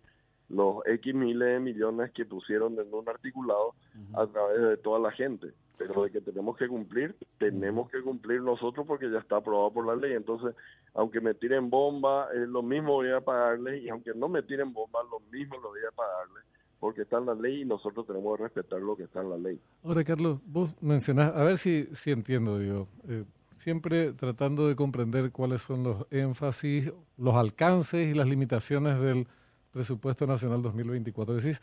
los 0.49 0.77
X 0.85 1.13
miles 1.13 1.47
de 1.47 1.59
millones 1.59 2.11
que 2.11 2.25
pusieron 2.25 2.79
en 2.79 2.93
un 2.93 3.07
articulado 3.09 3.75
a 4.13 4.25
través 4.27 4.61
de 4.61 4.77
toda 4.77 4.99
la 4.99 5.11
gente. 5.11 5.53
Pero 5.77 6.03
de 6.03 6.11
que 6.11 6.21
tenemos 6.21 6.57
que 6.57 6.67
cumplir, 6.67 7.15
tenemos 7.37 7.89
que 7.91 8.01
cumplir 8.01 8.41
nosotros 8.41 8.85
porque 8.87 9.09
ya 9.11 9.19
está 9.19 9.37
aprobado 9.37 9.71
por 9.71 9.85
la 9.85 9.95
ley. 9.95 10.13
Entonces, 10.13 10.55
aunque 10.93 11.21
me 11.21 11.33
tiren 11.33 11.69
bomba, 11.69 12.29
es 12.33 12.47
lo 12.49 12.63
mismo 12.63 12.93
voy 12.93 13.11
a 13.11 13.21
pagarle 13.21 13.79
y 13.79 13.89
aunque 13.89 14.13
no 14.15 14.27
me 14.27 14.41
tiren 14.41 14.73
bomba, 14.73 14.99
lo 15.11 15.19
mismo 15.31 15.57
lo 15.57 15.69
voy 15.69 15.81
a 15.87 15.95
pagarle 15.95 16.41
porque 16.79 17.01
está 17.01 17.17
en 17.17 17.25
la 17.25 17.33
ley 17.33 17.61
y 17.61 17.65
nosotros 17.65 18.05
tenemos 18.05 18.37
que 18.37 18.43
respetar 18.43 18.79
lo 18.79 18.95
que 18.95 19.03
está 19.03 19.21
en 19.21 19.29
la 19.29 19.37
ley. 19.37 19.59
Ahora, 19.83 20.03
Carlos, 20.03 20.39
vos 20.45 20.75
mencionás, 20.81 21.35
a 21.35 21.43
ver 21.43 21.57
si, 21.57 21.87
si 21.93 22.11
entiendo, 22.11 22.59
digo, 22.59 22.87
eh, 23.07 23.23
siempre 23.55 24.13
tratando 24.13 24.67
de 24.67 24.75
comprender 24.75 25.31
cuáles 25.31 25.61
son 25.61 25.83
los 25.83 26.05
énfasis, 26.11 26.91
los 27.17 27.35
alcances 27.35 28.07
y 28.07 28.13
las 28.13 28.27
limitaciones 28.27 28.99
del 28.99 29.27
presupuesto 29.71 30.27
nacional 30.27 30.61
2024. 30.61 31.35
Decís, 31.35 31.61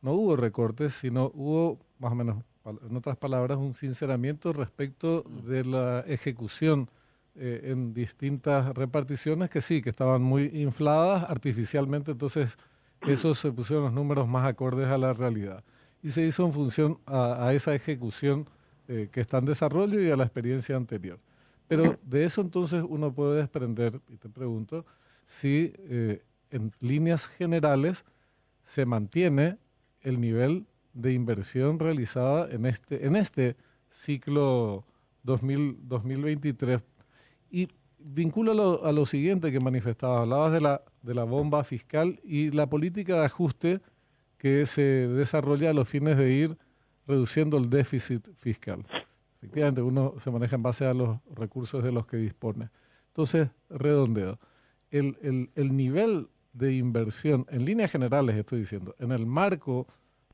no 0.00 0.12
hubo 0.12 0.36
recortes, 0.36 0.94
sino 0.94 1.30
hubo, 1.34 1.78
más 1.98 2.12
o 2.12 2.14
menos, 2.14 2.44
en 2.70 2.96
otras 2.96 3.16
palabras, 3.16 3.58
un 3.58 3.74
sinceramiento 3.74 4.52
respecto 4.52 5.22
de 5.22 5.64
la 5.64 6.00
ejecución 6.06 6.88
eh, 7.34 7.70
en 7.70 7.94
distintas 7.94 8.74
reparticiones 8.74 9.50
que 9.50 9.60
sí, 9.60 9.80
que 9.80 9.90
estaban 9.90 10.22
muy 10.22 10.46
infladas 10.54 11.28
artificialmente, 11.30 12.12
entonces 12.12 12.56
esos 13.06 13.38
se 13.38 13.52
pusieron 13.52 13.84
los 13.84 13.92
números 13.92 14.26
más 14.26 14.46
acordes 14.46 14.88
a 14.88 14.98
la 14.98 15.12
realidad. 15.12 15.62
Y 16.02 16.10
se 16.10 16.22
hizo 16.22 16.44
en 16.44 16.52
función 16.52 16.98
a, 17.06 17.52
esa 17.52 17.74
ejecución 17.74 18.48
eh, 18.88 19.08
que 19.12 19.20
está 19.20 19.38
en 19.38 19.44
desarrollo 19.44 20.00
y 20.00 20.10
a 20.10 20.16
la 20.16 20.24
experiencia 20.24 20.76
anterior. 20.76 21.18
Pero 21.68 21.98
de 22.02 22.24
eso 22.24 22.40
entonces 22.40 22.82
uno 22.88 23.12
puede 23.12 23.36
desprender, 23.38 24.00
y 24.08 24.16
te 24.16 24.28
pregunto, 24.28 24.84
si 25.26 25.72
eh, 25.76 26.22
en 26.50 26.72
líneas 26.80 27.26
generales 27.26 28.04
se 28.64 28.86
mantiene 28.86 29.58
el 30.02 30.20
nivel 30.20 30.66
de 30.92 31.12
inversión 31.12 31.78
realizada 31.78 32.50
en 32.50 32.66
este, 32.66 33.06
en 33.06 33.16
este 33.16 33.56
ciclo 33.90 34.84
2000, 35.22 35.78
2023. 35.82 36.80
Y 37.50 37.68
vincúlalo 37.98 38.84
a 38.84 38.92
lo 38.92 39.06
siguiente 39.06 39.52
que 39.52 39.60
manifestabas, 39.60 40.22
hablabas 40.22 40.52
de 40.52 40.60
la, 40.60 40.82
de 41.02 41.14
la 41.14 41.24
bomba 41.24 41.64
fiscal 41.64 42.20
y 42.22 42.50
la 42.50 42.68
política 42.68 43.20
de 43.20 43.26
ajuste 43.26 43.80
que 44.38 44.66
se 44.66 44.82
desarrolla 44.82 45.70
a 45.70 45.74
los 45.74 45.88
fines 45.88 46.16
de 46.16 46.32
ir 46.32 46.58
reduciendo 47.06 47.58
el 47.58 47.70
déficit 47.70 48.28
fiscal. 48.36 48.86
Efectivamente, 49.38 49.82
uno 49.82 50.14
se 50.22 50.30
maneja 50.30 50.56
en 50.56 50.62
base 50.62 50.84
a 50.84 50.94
los 50.94 51.18
recursos 51.34 51.82
de 51.82 51.92
los 51.92 52.06
que 52.06 52.16
dispone. 52.16 52.70
Entonces, 53.08 53.48
redondeo. 53.68 54.38
El, 54.90 55.16
el, 55.22 55.50
el 55.54 55.76
nivel 55.76 56.28
de 56.52 56.74
inversión, 56.74 57.46
en 57.50 57.64
líneas 57.64 57.90
generales 57.90 58.36
estoy 58.36 58.60
diciendo, 58.60 58.94
en 58.98 59.12
el 59.12 59.26
marco 59.26 59.86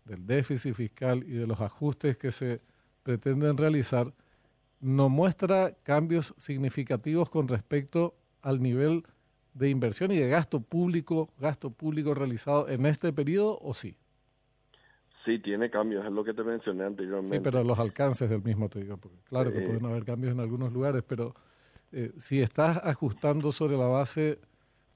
del 0.05 0.27
déficit 0.27 0.75
fiscal 0.75 1.25
y 1.25 1.33
de 1.33 1.47
los 1.47 1.61
ajustes 1.61 2.17
que 2.17 2.31
se 2.31 2.61
pretenden 3.03 3.57
realizar, 3.57 4.13
no 4.81 5.09
muestra 5.09 5.75
cambios 5.83 6.35
significativos 6.37 7.31
con 7.31 7.49
respecto 7.49 8.15
al 8.43 8.63
nivel 8.63 9.05
de 9.55 9.71
inversión 9.71 10.11
y 10.11 10.19
de 10.19 10.29
gasto 10.29 10.61
público, 10.61 11.31
gasto 11.39 11.71
público 11.71 12.13
realizado 12.15 12.69
en 12.69 12.87
este 12.87 13.13
periodo 13.13 13.59
o 13.63 13.73
sí? 13.73 13.97
Sí, 15.25 15.39
tiene 15.39 15.71
cambios, 15.71 16.05
es 16.05 16.13
lo 16.13 16.23
que 16.23 16.35
te 16.35 16.45
mencioné 16.45 16.85
anteriormente. 16.85 17.37
Sí, 17.37 17.43
pero 17.43 17.65
los 17.65 17.79
alcances 17.79 18.29
del 18.29 18.43
mismo 18.43 18.69
te 18.69 18.81
digo, 18.81 18.99
porque 18.99 19.17
claro 19.25 19.53
que 19.53 19.61
pueden 19.61 19.87
haber 19.87 20.05
cambios 20.05 20.35
en 20.35 20.41
algunos 20.41 20.71
lugares, 20.71 21.03
pero 21.07 21.35
eh, 21.93 22.13
si 22.19 22.43
estás 22.43 22.79
ajustando 22.85 23.53
sobre 23.53 23.79
la 23.79 23.87
base 23.87 24.39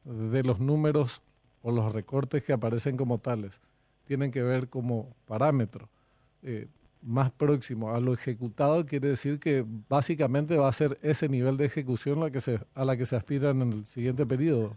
de 0.04 0.42
los 0.42 0.60
números 0.60 1.22
o 1.62 1.72
los 1.72 1.92
recortes 1.92 2.42
que 2.42 2.52
aparecen 2.52 2.96
como 2.96 3.18
tales 3.18 3.58
tienen 4.08 4.30
que 4.32 4.42
ver 4.42 4.68
como 4.68 5.14
parámetro 5.26 5.88
eh, 6.42 6.66
más 7.02 7.30
próximo 7.30 7.94
a 7.94 8.00
lo 8.00 8.14
ejecutado, 8.14 8.84
quiere 8.86 9.08
decir 9.08 9.38
que 9.38 9.64
básicamente 9.88 10.56
va 10.56 10.68
a 10.68 10.72
ser 10.72 10.98
ese 11.02 11.28
nivel 11.28 11.56
de 11.58 11.66
ejecución 11.66 12.18
la 12.18 12.30
que 12.30 12.40
se, 12.40 12.58
a 12.74 12.84
la 12.84 12.96
que 12.96 13.06
se 13.06 13.14
aspira 13.14 13.50
en 13.50 13.62
el 13.62 13.84
siguiente 13.84 14.26
periodo. 14.26 14.76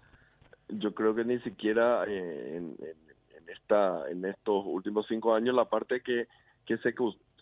Yo 0.68 0.94
creo 0.94 1.16
que 1.16 1.24
ni 1.24 1.40
siquiera 1.40 2.04
eh, 2.08 2.58
en, 2.58 2.76
en, 2.80 3.50
esta, 3.50 4.10
en 4.12 4.26
estos 4.26 4.64
últimos 4.68 5.06
cinco 5.08 5.34
años 5.34 5.56
la 5.56 5.66
parte 5.66 6.02
que, 6.02 6.28
que 6.66 6.78
se, 6.78 6.94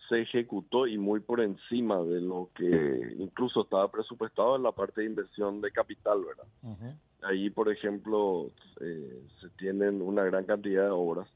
se 0.08 0.22
ejecutó 0.22 0.88
y 0.88 0.98
muy 0.98 1.20
por 1.20 1.42
encima 1.42 2.00
de 2.04 2.22
lo 2.22 2.50
que 2.56 3.16
incluso 3.18 3.64
estaba 3.64 3.92
presupuestado 3.92 4.56
en 4.56 4.64
la 4.64 4.72
parte 4.72 5.02
de 5.02 5.08
inversión 5.08 5.60
de 5.60 5.72
capital, 5.72 6.20
¿verdad? 6.24 6.96
Ahí, 7.22 7.50
por 7.50 7.70
ejemplo, 7.70 8.50
eh, 8.80 9.22
se 9.42 9.50
tienen 9.58 10.02
una 10.02 10.24
gran 10.24 10.46
cantidad 10.46 10.86
de 10.86 10.92
obras 10.92 11.28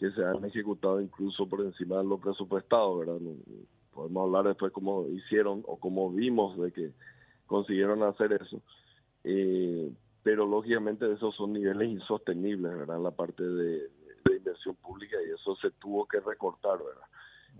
que 0.00 0.10
se 0.12 0.24
han 0.24 0.42
ejecutado 0.44 1.00
incluso 1.00 1.46
por 1.46 1.60
encima 1.60 1.98
de 1.98 2.04
lo 2.04 2.18
presupuestado, 2.18 2.98
¿verdad? 2.98 3.18
Podemos 3.92 4.24
hablar 4.24 4.46
después 4.46 4.72
cómo 4.72 5.06
hicieron 5.08 5.62
o 5.66 5.78
cómo 5.78 6.10
vimos 6.10 6.58
de 6.58 6.72
que 6.72 6.90
consiguieron 7.46 8.02
hacer 8.02 8.32
eso. 8.32 8.62
Eh, 9.24 9.92
pero 10.22 10.46
lógicamente 10.46 11.12
esos 11.12 11.36
son 11.36 11.52
niveles 11.52 11.90
insostenibles, 11.90 12.72
¿verdad? 12.78 12.98
La 12.98 13.10
parte 13.10 13.42
de, 13.42 13.90
de 14.24 14.36
inversión 14.36 14.74
pública 14.76 15.18
y 15.20 15.34
eso 15.34 15.54
se 15.56 15.70
tuvo 15.72 16.06
que 16.06 16.18
recortar, 16.20 16.78
¿verdad? 16.78 17.06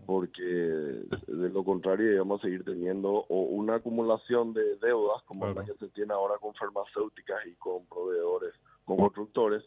porque 0.06 0.42
de 0.42 1.50
lo 1.50 1.62
contrario 1.62 2.12
íbamos 2.12 2.40
a 2.40 2.42
seguir 2.42 2.64
teniendo 2.64 3.26
o 3.28 3.42
una 3.42 3.76
acumulación 3.76 4.52
de 4.52 4.76
deudas 4.76 5.22
como 5.24 5.46
la 5.46 5.64
que 5.64 5.74
se 5.74 5.88
tiene 5.88 6.12
ahora 6.12 6.38
con 6.38 6.54
farmacéuticas 6.54 7.46
y 7.46 7.54
con 7.54 7.86
proveedores, 7.86 8.54
con 8.84 8.96
constructores, 8.96 9.62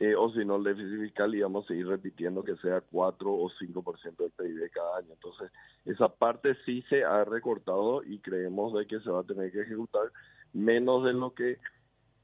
eh, 0.00 0.14
o 0.14 0.32
si 0.32 0.46
no 0.46 0.56
el 0.56 0.64
déficit 0.64 0.98
fiscal 0.98 1.34
íbamos 1.34 1.64
a 1.64 1.68
seguir 1.68 1.86
repitiendo 1.86 2.42
que 2.42 2.56
sea 2.56 2.80
4 2.80 3.32
o 3.32 3.50
5% 3.50 4.16
del 4.16 4.30
PIB 4.30 4.70
cada 4.70 4.96
año. 4.96 5.12
Entonces, 5.12 5.52
esa 5.84 6.08
parte 6.08 6.56
sí 6.64 6.82
se 6.88 7.04
ha 7.04 7.22
recortado 7.24 8.02
y 8.02 8.18
creemos 8.18 8.72
de 8.72 8.86
que 8.86 8.98
se 9.00 9.10
va 9.10 9.20
a 9.20 9.24
tener 9.24 9.52
que 9.52 9.60
ejecutar 9.60 10.10
menos 10.54 11.04
de 11.04 11.12
lo 11.12 11.34
que 11.34 11.58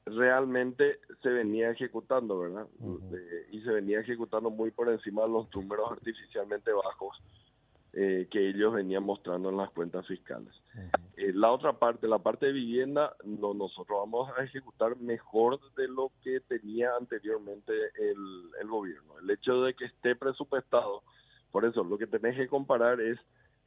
realmente 0.06 1.00
se 1.22 1.28
venía 1.28 1.70
ejecutando, 1.70 2.38
¿verdad? 2.38 2.66
Eh, 3.12 3.48
y 3.50 3.60
se 3.60 3.70
venía 3.70 4.00
ejecutando 4.00 4.48
muy 4.48 4.70
por 4.70 4.88
encima 4.88 5.22
de 5.22 5.28
los 5.28 5.54
números 5.54 5.92
artificialmente 5.92 6.72
bajos 6.72 7.20
eh, 7.98 8.28
que 8.30 8.50
ellos 8.50 8.74
venían 8.74 9.04
mostrando 9.04 9.48
en 9.48 9.56
las 9.56 9.70
cuentas 9.70 10.06
fiscales. 10.06 10.52
Eh, 11.16 11.32
la 11.32 11.50
otra 11.50 11.72
parte, 11.78 12.06
la 12.06 12.18
parte 12.18 12.44
de 12.44 12.52
vivienda, 12.52 13.16
no, 13.24 13.54
nosotros 13.54 13.98
vamos 14.00 14.30
a 14.36 14.44
ejecutar 14.44 14.98
mejor 14.98 15.58
de 15.76 15.88
lo 15.88 16.12
que 16.22 16.40
tenía 16.40 16.90
anteriormente 17.00 17.72
el, 17.98 18.50
el 18.60 18.68
gobierno. 18.68 19.18
El 19.18 19.30
hecho 19.30 19.62
de 19.62 19.72
que 19.72 19.86
esté 19.86 20.14
presupuestado, 20.14 21.04
por 21.50 21.64
eso 21.64 21.82
lo 21.84 21.96
que 21.96 22.06
tenés 22.06 22.36
que 22.36 22.48
comparar 22.48 23.00
es 23.00 23.18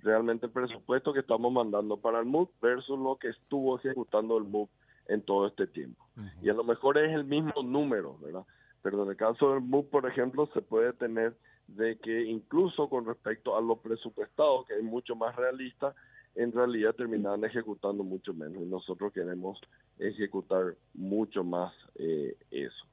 realmente 0.02 0.46
el 0.46 0.52
presupuesto 0.52 1.12
que 1.12 1.22
estamos 1.22 1.52
mandando 1.52 1.98
para 1.98 2.20
el 2.20 2.26
MUC 2.26 2.52
versus 2.62 3.00
lo 3.00 3.16
que 3.16 3.30
estuvo 3.30 3.80
ejecutando 3.80 4.38
el 4.38 4.44
MUC 4.44 4.70
en 5.08 5.24
todo 5.24 5.48
este 5.48 5.66
tiempo. 5.66 6.06
Y 6.44 6.50
a 6.50 6.54
lo 6.54 6.64
mejor 6.64 7.00
es 7.00 7.12
el 7.16 7.24
mismo 7.24 7.64
número, 7.64 8.16
¿verdad? 8.20 8.44
Pero 8.84 9.02
en 9.02 9.10
el 9.10 9.18
caso 9.18 9.54
del 9.54 9.62
MUC, 9.62 9.90
por 9.90 10.06
ejemplo, 10.06 10.48
se 10.54 10.62
puede 10.62 10.94
tener 10.94 11.36
de 11.76 11.98
que 11.98 12.24
incluso 12.24 12.90
con 12.90 13.06
respecto 13.06 13.58
a 13.58 13.62
lo 13.62 13.78
presupuestado, 13.78 14.66
que 14.66 14.76
es 14.76 14.84
mucho 14.84 15.16
más 15.16 15.36
realista, 15.36 15.94
en 16.36 16.52
realidad 16.52 16.96
terminaban 16.96 17.44
ejecutando 17.44 18.04
mucho 18.04 18.34
menos. 18.34 18.62
Y 18.62 18.66
nosotros 18.66 19.12
queremos 19.14 19.60
ejecutar 19.98 20.76
mucho 20.94 21.44
más 21.44 21.74
eh, 21.96 22.36
eso. 22.52 22.86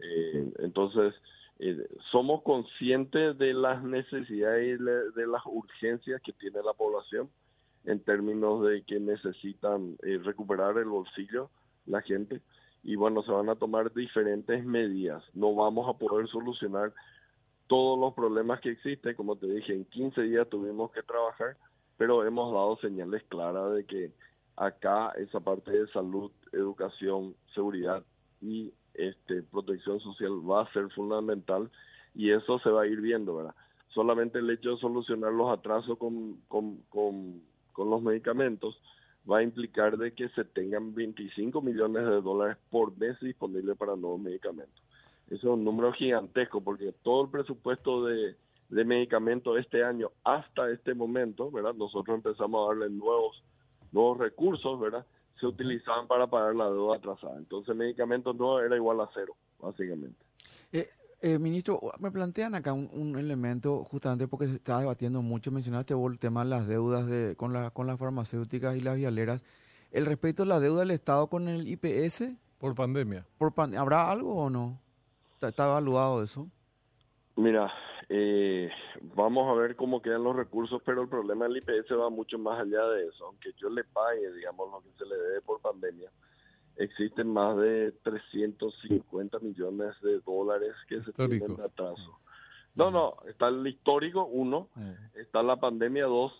Eh, 0.00 0.52
entonces, 0.58 1.14
eh, 1.58 1.88
somos 2.12 2.42
conscientes 2.42 3.36
de 3.38 3.52
las 3.52 3.82
necesidades 3.82 4.80
y 4.80 4.82
de 4.82 5.26
las 5.26 5.42
urgencias 5.46 6.22
que 6.22 6.32
tiene 6.32 6.60
la 6.64 6.72
población 6.72 7.28
en 7.84 8.00
términos 8.00 8.64
de 8.64 8.82
que 8.82 9.00
necesitan 9.00 9.96
eh, 10.02 10.20
recuperar 10.22 10.76
el 10.78 10.86
bolsillo 10.86 11.50
la 11.86 12.02
gente 12.02 12.42
y 12.84 12.96
bueno, 12.96 13.22
se 13.22 13.32
van 13.32 13.48
a 13.48 13.56
tomar 13.56 13.92
diferentes 13.92 14.64
medidas. 14.64 15.24
No 15.34 15.54
vamos 15.54 15.88
a 15.88 15.98
poder 15.98 16.28
solucionar 16.28 16.92
todos 17.68 17.98
los 17.98 18.14
problemas 18.14 18.60
que 18.60 18.70
existen, 18.70 19.14
como 19.14 19.36
te 19.36 19.46
dije, 19.46 19.72
en 19.72 19.84
15 19.84 20.22
días 20.22 20.48
tuvimos 20.48 20.90
que 20.90 21.02
trabajar, 21.02 21.56
pero 21.96 22.26
hemos 22.26 22.52
dado 22.52 22.76
señales 22.78 23.22
claras 23.28 23.74
de 23.74 23.84
que 23.84 24.12
acá 24.56 25.12
esa 25.16 25.40
parte 25.40 25.70
de 25.70 25.86
salud, 25.88 26.32
educación, 26.52 27.34
seguridad 27.54 28.02
y 28.40 28.72
este 28.94 29.42
protección 29.42 30.00
social 30.00 30.32
va 30.48 30.62
a 30.62 30.72
ser 30.72 30.90
fundamental 30.90 31.70
y 32.14 32.30
eso 32.32 32.58
se 32.58 32.70
va 32.70 32.82
a 32.82 32.86
ir 32.86 33.00
viendo, 33.00 33.36
¿verdad? 33.36 33.54
Solamente 33.94 34.38
el 34.38 34.50
hecho 34.50 34.72
de 34.72 34.80
solucionar 34.80 35.32
los 35.32 35.56
atrasos 35.56 35.96
con, 35.98 36.40
con, 36.48 37.42
los 37.76 38.02
medicamentos 38.02 38.80
va 39.30 39.38
a 39.38 39.42
implicar 39.42 39.96
de 39.96 40.12
que 40.12 40.28
se 40.30 40.44
tengan 40.44 40.94
25 40.94 41.62
millones 41.62 42.04
de 42.04 42.20
dólares 42.20 42.56
por 42.70 42.96
mes 42.98 43.18
disponibles 43.20 43.76
para 43.76 43.94
nuevos 43.94 44.20
medicamentos. 44.20 44.82
Eso 45.28 45.36
es 45.36 45.44
un 45.44 45.64
número 45.64 45.92
gigantesco 45.92 46.60
porque 46.60 46.92
todo 47.02 47.24
el 47.24 47.30
presupuesto 47.30 48.04
de, 48.04 48.36
de 48.68 48.84
medicamentos 48.84 49.58
este 49.58 49.84
año 49.84 50.10
hasta 50.24 50.70
este 50.70 50.94
momento, 50.94 51.50
¿verdad? 51.50 51.74
Nosotros 51.74 52.16
empezamos 52.16 52.64
a 52.64 52.74
darle 52.74 52.90
nuevos 52.90 53.42
nuevos 53.92 54.18
recursos, 54.18 54.78
¿verdad? 54.80 55.06
Se 55.40 55.46
utilizaban 55.46 56.06
para 56.06 56.26
pagar 56.26 56.54
la 56.54 56.66
deuda 56.66 56.96
atrasada. 56.96 57.36
Entonces, 57.36 57.74
medicamentos 57.76 58.34
no 58.36 58.60
era 58.60 58.76
igual 58.76 59.00
a 59.00 59.08
cero, 59.14 59.36
básicamente. 59.60 60.18
Eh, 60.72 60.88
eh, 61.20 61.38
ministro, 61.38 61.80
me 61.98 62.10
plantean 62.10 62.54
acá 62.54 62.72
un, 62.72 63.16
elemento, 63.18 63.84
justamente 63.84 64.28
porque 64.28 64.46
se 64.46 64.54
está 64.56 64.80
debatiendo 64.80 65.22
mucho, 65.22 65.50
mencionaste 65.50 65.94
vos 65.94 66.12
el 66.12 66.18
tema 66.18 66.44
de 66.44 66.50
las 66.50 66.66
deudas 66.66 67.06
de, 67.06 67.34
con, 67.36 67.52
la, 67.52 67.70
con 67.70 67.86
las 67.86 67.98
farmacéuticas 67.98 68.76
y 68.76 68.80
las 68.80 68.96
vialeras. 68.96 69.44
¿El 69.90 70.06
respecto 70.06 70.42
a 70.42 70.46
la 70.46 70.60
deuda 70.60 70.80
del 70.80 70.90
Estado 70.90 71.28
con 71.28 71.48
el 71.48 71.66
IPS? 71.66 72.24
Por 72.58 72.74
pandemia. 72.74 73.24
Por 73.38 73.52
¿Habrá 73.76 74.10
algo 74.10 74.34
o 74.34 74.50
no? 74.50 74.78
¿Está, 75.40 75.66
evaluado 75.66 76.22
eso? 76.22 76.48
Mira, 77.36 77.72
eh, 78.08 78.70
vamos 79.14 79.48
a 79.48 79.60
ver 79.60 79.76
cómo 79.76 80.02
quedan 80.02 80.24
los 80.24 80.34
recursos, 80.34 80.82
pero 80.84 81.02
el 81.02 81.08
problema 81.08 81.46
del 81.46 81.58
IPS 81.58 81.92
va 81.92 82.10
mucho 82.10 82.38
más 82.38 82.60
allá 82.60 82.84
de 82.88 83.06
eso. 83.06 83.26
Aunque 83.26 83.52
yo 83.56 83.68
le 83.70 83.84
pague, 83.84 84.32
digamos, 84.32 84.70
lo 84.70 84.80
que 84.80 84.98
se 84.98 85.06
le 85.06 85.16
debe 85.16 85.40
por 85.42 85.60
pandemia, 85.60 86.10
existen 86.76 87.32
más 87.32 87.56
de 87.56 87.92
350 88.02 89.38
millones 89.38 89.94
de 90.02 90.20
dólares 90.20 90.74
que 90.88 91.02
se 91.02 91.12
tienen 91.12 91.56
de 91.56 91.64
atraso. 91.64 92.18
No, 92.78 92.92
no, 92.92 93.16
está 93.28 93.48
el 93.48 93.66
histórico, 93.66 94.24
uno, 94.26 94.68
está 95.16 95.42
la 95.42 95.56
pandemia, 95.56 96.04
dos, 96.04 96.32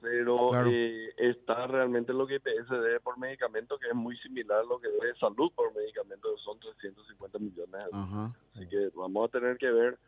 pero 0.00 0.64
eh, 0.66 1.12
está 1.16 1.66
realmente 1.66 2.12
lo 2.12 2.28
que 2.28 2.36
IPS 2.36 2.70
debe 2.70 3.00
por 3.00 3.18
medicamento, 3.18 3.76
que 3.76 3.88
es 3.88 3.94
muy 3.94 4.16
similar 4.18 4.60
a 4.60 4.62
lo 4.62 4.78
que 4.78 4.88
debe 4.88 5.16
salud 5.16 5.50
por 5.52 5.74
medicamento, 5.74 6.32
que 6.32 6.42
son 6.42 6.60
350 6.60 7.38
millones 7.40 7.72
de 7.72 7.90
dólares. 7.90 8.36
Así 8.54 8.68
que 8.68 8.90
vamos 8.94 9.28
a 9.28 9.32
tener 9.32 9.58
que 9.58 9.68
ver 9.72 9.98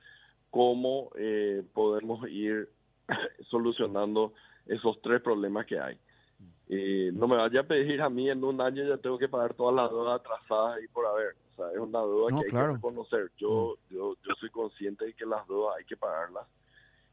cómo 0.51 1.11
eh, 1.17 1.65
podemos 1.75 2.29
ir 2.29 2.69
solucionando 3.51 4.35
esos 4.67 5.03
tres 5.03 5.21
problemas 5.21 5.67
que 5.67 5.81
hay. 5.81 5.99
Eh, 6.69 7.11
no 7.13 7.27
me 7.27 7.37
vaya 7.37 7.63
a 7.63 7.65
pedir 7.65 8.03
a 8.03 8.09
mí 8.09 8.31
en 8.31 8.45
un 8.45 8.61
año 8.61 8.85
ya 8.85 8.99
tengo 8.99 9.19
que 9.19 9.29
pagar 9.29 9.55
todas 9.55 9.75
las 9.75 9.91
deudas 9.91 10.21
atrasadas 10.21 10.81
y 10.85 10.87
por 10.87 11.07
haber. 11.07 11.35
O 11.57 11.63
sea, 11.63 11.73
es 11.73 11.79
una 11.79 12.01
deuda 12.01 12.29
que 12.29 12.45
hay 12.45 12.51
que 12.51 12.73
reconocer. 12.75 13.31
Yo, 13.39 13.77
mm. 13.89 13.95
yo, 13.95 14.15
yo 14.23 14.35
soy 14.39 14.51
consciente 14.51 15.07
de 15.07 15.15
que 15.15 15.25
las 15.25 15.47
deudas 15.49 15.77
hay 15.79 15.85
que 15.85 15.97
pagarlas. 15.97 16.47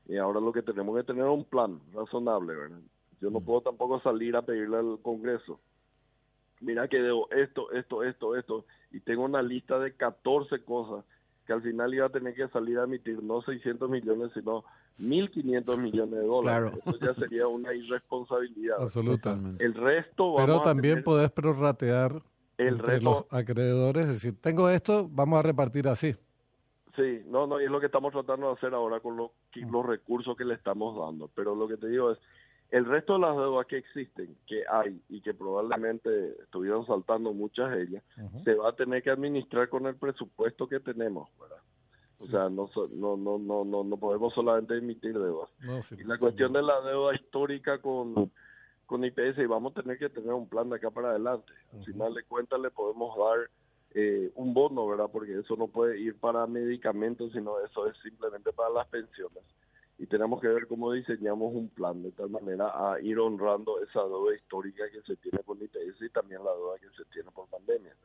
Y 0.06 0.18
ahora 0.18 0.42
lo 0.42 0.52
que 0.52 0.62
tenemos 0.62 0.98
que 0.98 1.04
tener 1.04 1.24
es 1.24 1.32
un 1.32 1.46
plan 1.46 1.80
razonable, 1.94 2.54
¿verdad? 2.54 2.80
Yo 3.22 3.30
no 3.30 3.40
mm. 3.40 3.46
puedo 3.46 3.62
tampoco 3.62 4.02
salir 4.02 4.36
a 4.36 4.42
pedirle 4.42 4.78
al 4.78 5.00
Congreso. 5.02 5.60
Mira 6.60 6.88
que 6.88 7.02
debo 7.02 7.30
esto, 7.32 7.72
esto, 7.72 8.04
esto, 8.04 8.36
esto. 8.36 8.66
Y 8.92 9.00
tengo 9.00 9.24
una 9.24 9.42
lista 9.42 9.80
de 9.80 9.94
14 9.96 10.64
cosas 10.64 11.06
que 11.46 11.54
al 11.54 11.62
final 11.62 11.94
iba 11.94 12.06
a 12.06 12.10
tener 12.10 12.34
que 12.34 12.48
salir 12.50 12.80
a 12.80 12.84
emitir 12.84 13.22
no 13.22 13.42
600 13.42 13.90
millones, 13.90 14.32
sino 14.34 14.64
1.500 15.00 15.78
millones 15.78 16.20
de 16.20 16.26
dólares. 16.26 16.74
Eso 16.86 17.00
ya 17.00 17.14
sería 17.16 17.48
una 17.48 17.74
irresponsabilidad. 17.74 18.82
Absolutamente. 18.82 19.64
El 19.64 19.74
resto... 19.74 20.36
Pero 20.38 20.62
también 20.62 21.04
podés 21.04 21.32
prorratear 21.32 22.22
el 22.58 22.76
entre 22.76 23.02
los 23.02 23.26
acreedores, 23.32 24.04
es 24.04 24.14
decir, 24.14 24.42
tengo 24.42 24.70
esto, 24.70 25.08
vamos 25.10 25.40
a 25.40 25.42
repartir 25.42 25.88
así. 25.88 26.16
Sí, 26.96 27.24
no, 27.26 27.48
no, 27.48 27.60
y 27.60 27.66
es 27.66 27.72
lo 27.72 27.80
que 27.80 27.88
estamos 27.88 28.12
tratando 28.12 28.48
de 28.48 28.54
hacer 28.54 28.74
ahora 28.74 29.00
con 29.00 29.18
los, 29.18 29.32
los 29.56 29.86
recursos 29.86 30.38
que 30.38 30.46
le 30.46 30.54
estamos 30.54 30.96
dando. 30.96 31.30
Pero 31.34 31.56
lo 31.56 31.68
que 31.68 31.78
te 31.78 31.88
digo 31.88 32.12
es, 32.12 32.20
el 32.70 32.86
resto 32.86 33.14
de 33.14 33.20
las 33.20 33.36
deudas 33.36 33.66
que 33.68 33.78
existen, 33.78 34.36
que 34.48 34.64
hay 34.70 35.00
y 35.10 35.22
que 35.22 35.34
probablemente 35.34 36.30
estuvieron 36.44 36.86
saltando 36.86 37.34
muchas 37.34 37.72
de 37.72 37.84
ellas, 37.84 38.04
se 38.44 38.56
va 38.56 38.70
a 38.70 38.76
tener 38.76 39.02
que 39.04 39.12
administrar 39.12 39.70
con 39.70 39.86
el 39.86 39.96
presupuesto 39.96 40.68
que 40.68 40.80
tenemos, 40.80 41.30
¿verdad? 41.40 41.58
O 42.20 42.26
sea, 42.26 42.50
no, 42.50 42.70
no, 43.00 43.18
no, 43.18 43.38
no, 43.38 43.66
no, 43.66 43.84
no 43.84 43.98
podemos 43.98 44.34
solamente 44.34 44.78
emitir 44.78 45.14
deudas. 45.14 45.50
y 45.92 46.04
la 46.04 46.18
cuestión 46.18 46.54
de 46.54 46.62
la 46.62 46.80
deuda 46.82 47.14
histórica 47.16 47.80
con, 47.80 48.32
con 48.86 49.04
IPS, 49.04 49.38
y 49.40 49.46
vamos 49.46 49.76
a 49.76 49.82
tener 49.82 49.98
que 49.98 50.10
tener 50.10 50.34
un 50.34 50.48
plan 50.48 50.70
de 50.70 50.76
acá 50.76 50.92
para 50.92 51.10
adelante. 51.10 51.52
Al 51.74 51.86
final 51.86 52.14
de 52.14 52.24
cuentas 52.24 52.60
le 52.60 52.72
podemos 52.72 53.18
dar 53.18 53.50
eh, 53.96 54.32
un 54.36 54.54
bono, 54.54 54.88
¿verdad? 54.88 55.10
Porque 55.12 55.40
eso 55.40 55.56
no 55.56 55.68
puede 55.68 56.00
ir 56.00 56.18
para 56.20 56.46
medicamentos, 56.48 57.32
sino 57.32 57.60
eso 57.60 57.88
es 57.88 57.98
simplemente 58.04 58.52
para 58.52 58.70
las 58.70 58.88
pensiones 58.88 59.44
y 60.04 60.08
tenemos 60.08 60.42
que 60.42 60.48
ver 60.48 60.68
cómo 60.68 60.92
diseñamos 60.92 61.54
un 61.54 61.70
plan 61.70 62.02
de 62.02 62.12
tal 62.12 62.30
manera 62.30 62.72
a 62.74 63.00
ir 63.00 63.20
honrando 63.20 63.82
esa 63.82 64.02
deuda 64.02 64.36
histórica 64.36 64.84
que 64.92 65.02
se 65.02 65.16
tiene 65.18 65.40
con 65.46 65.62
IPS 65.62 66.02
y 66.02 66.10
también 66.10 66.44
la 66.44 66.52
deuda 66.52 66.78
que 66.80 66.90
se 66.98 67.06
tiene 67.14 67.30
por 67.32 67.48
pandemia. 67.48 67.96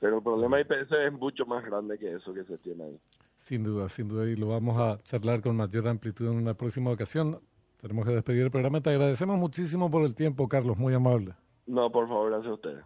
Pero 0.00 0.16
el 0.16 0.22
problema 0.22 0.56
de 0.56 0.62
IPS 0.62 0.92
es 1.06 1.12
mucho 1.12 1.46
más 1.46 1.64
grande 1.64 1.98
que 1.98 2.12
eso 2.12 2.32
que 2.32 2.44
se 2.44 2.58
tiene 2.58 2.84
ahí. 2.84 3.00
Sin 3.40 3.62
duda, 3.62 3.88
sin 3.88 4.08
duda, 4.08 4.26
y 4.26 4.36
lo 4.36 4.48
vamos 4.48 4.80
a 4.80 5.02
charlar 5.02 5.42
con 5.42 5.56
mayor 5.56 5.86
amplitud 5.86 6.26
en 6.26 6.38
una 6.38 6.54
próxima 6.54 6.90
ocasión. 6.90 7.40
Tenemos 7.84 8.06
que 8.06 8.14
despedir 8.14 8.44
el 8.44 8.50
programa. 8.50 8.80
Te 8.80 8.88
agradecemos 8.88 9.36
muchísimo 9.36 9.90
por 9.90 10.06
el 10.06 10.14
tiempo, 10.14 10.48
Carlos, 10.48 10.78
muy 10.78 10.94
amable. 10.94 11.34
No, 11.66 11.92
por 11.92 12.08
favor, 12.08 12.30
gracias 12.30 12.50
a 12.50 12.54
ustedes. 12.54 12.84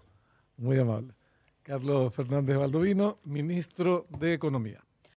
Muy 0.56 0.76
amable. 0.76 1.14
Carlos 1.62 2.12
Fernández 2.12 2.56
Baldovino, 2.56 3.18
ministro 3.22 4.06
de 4.18 4.32
Economía. 4.32 4.82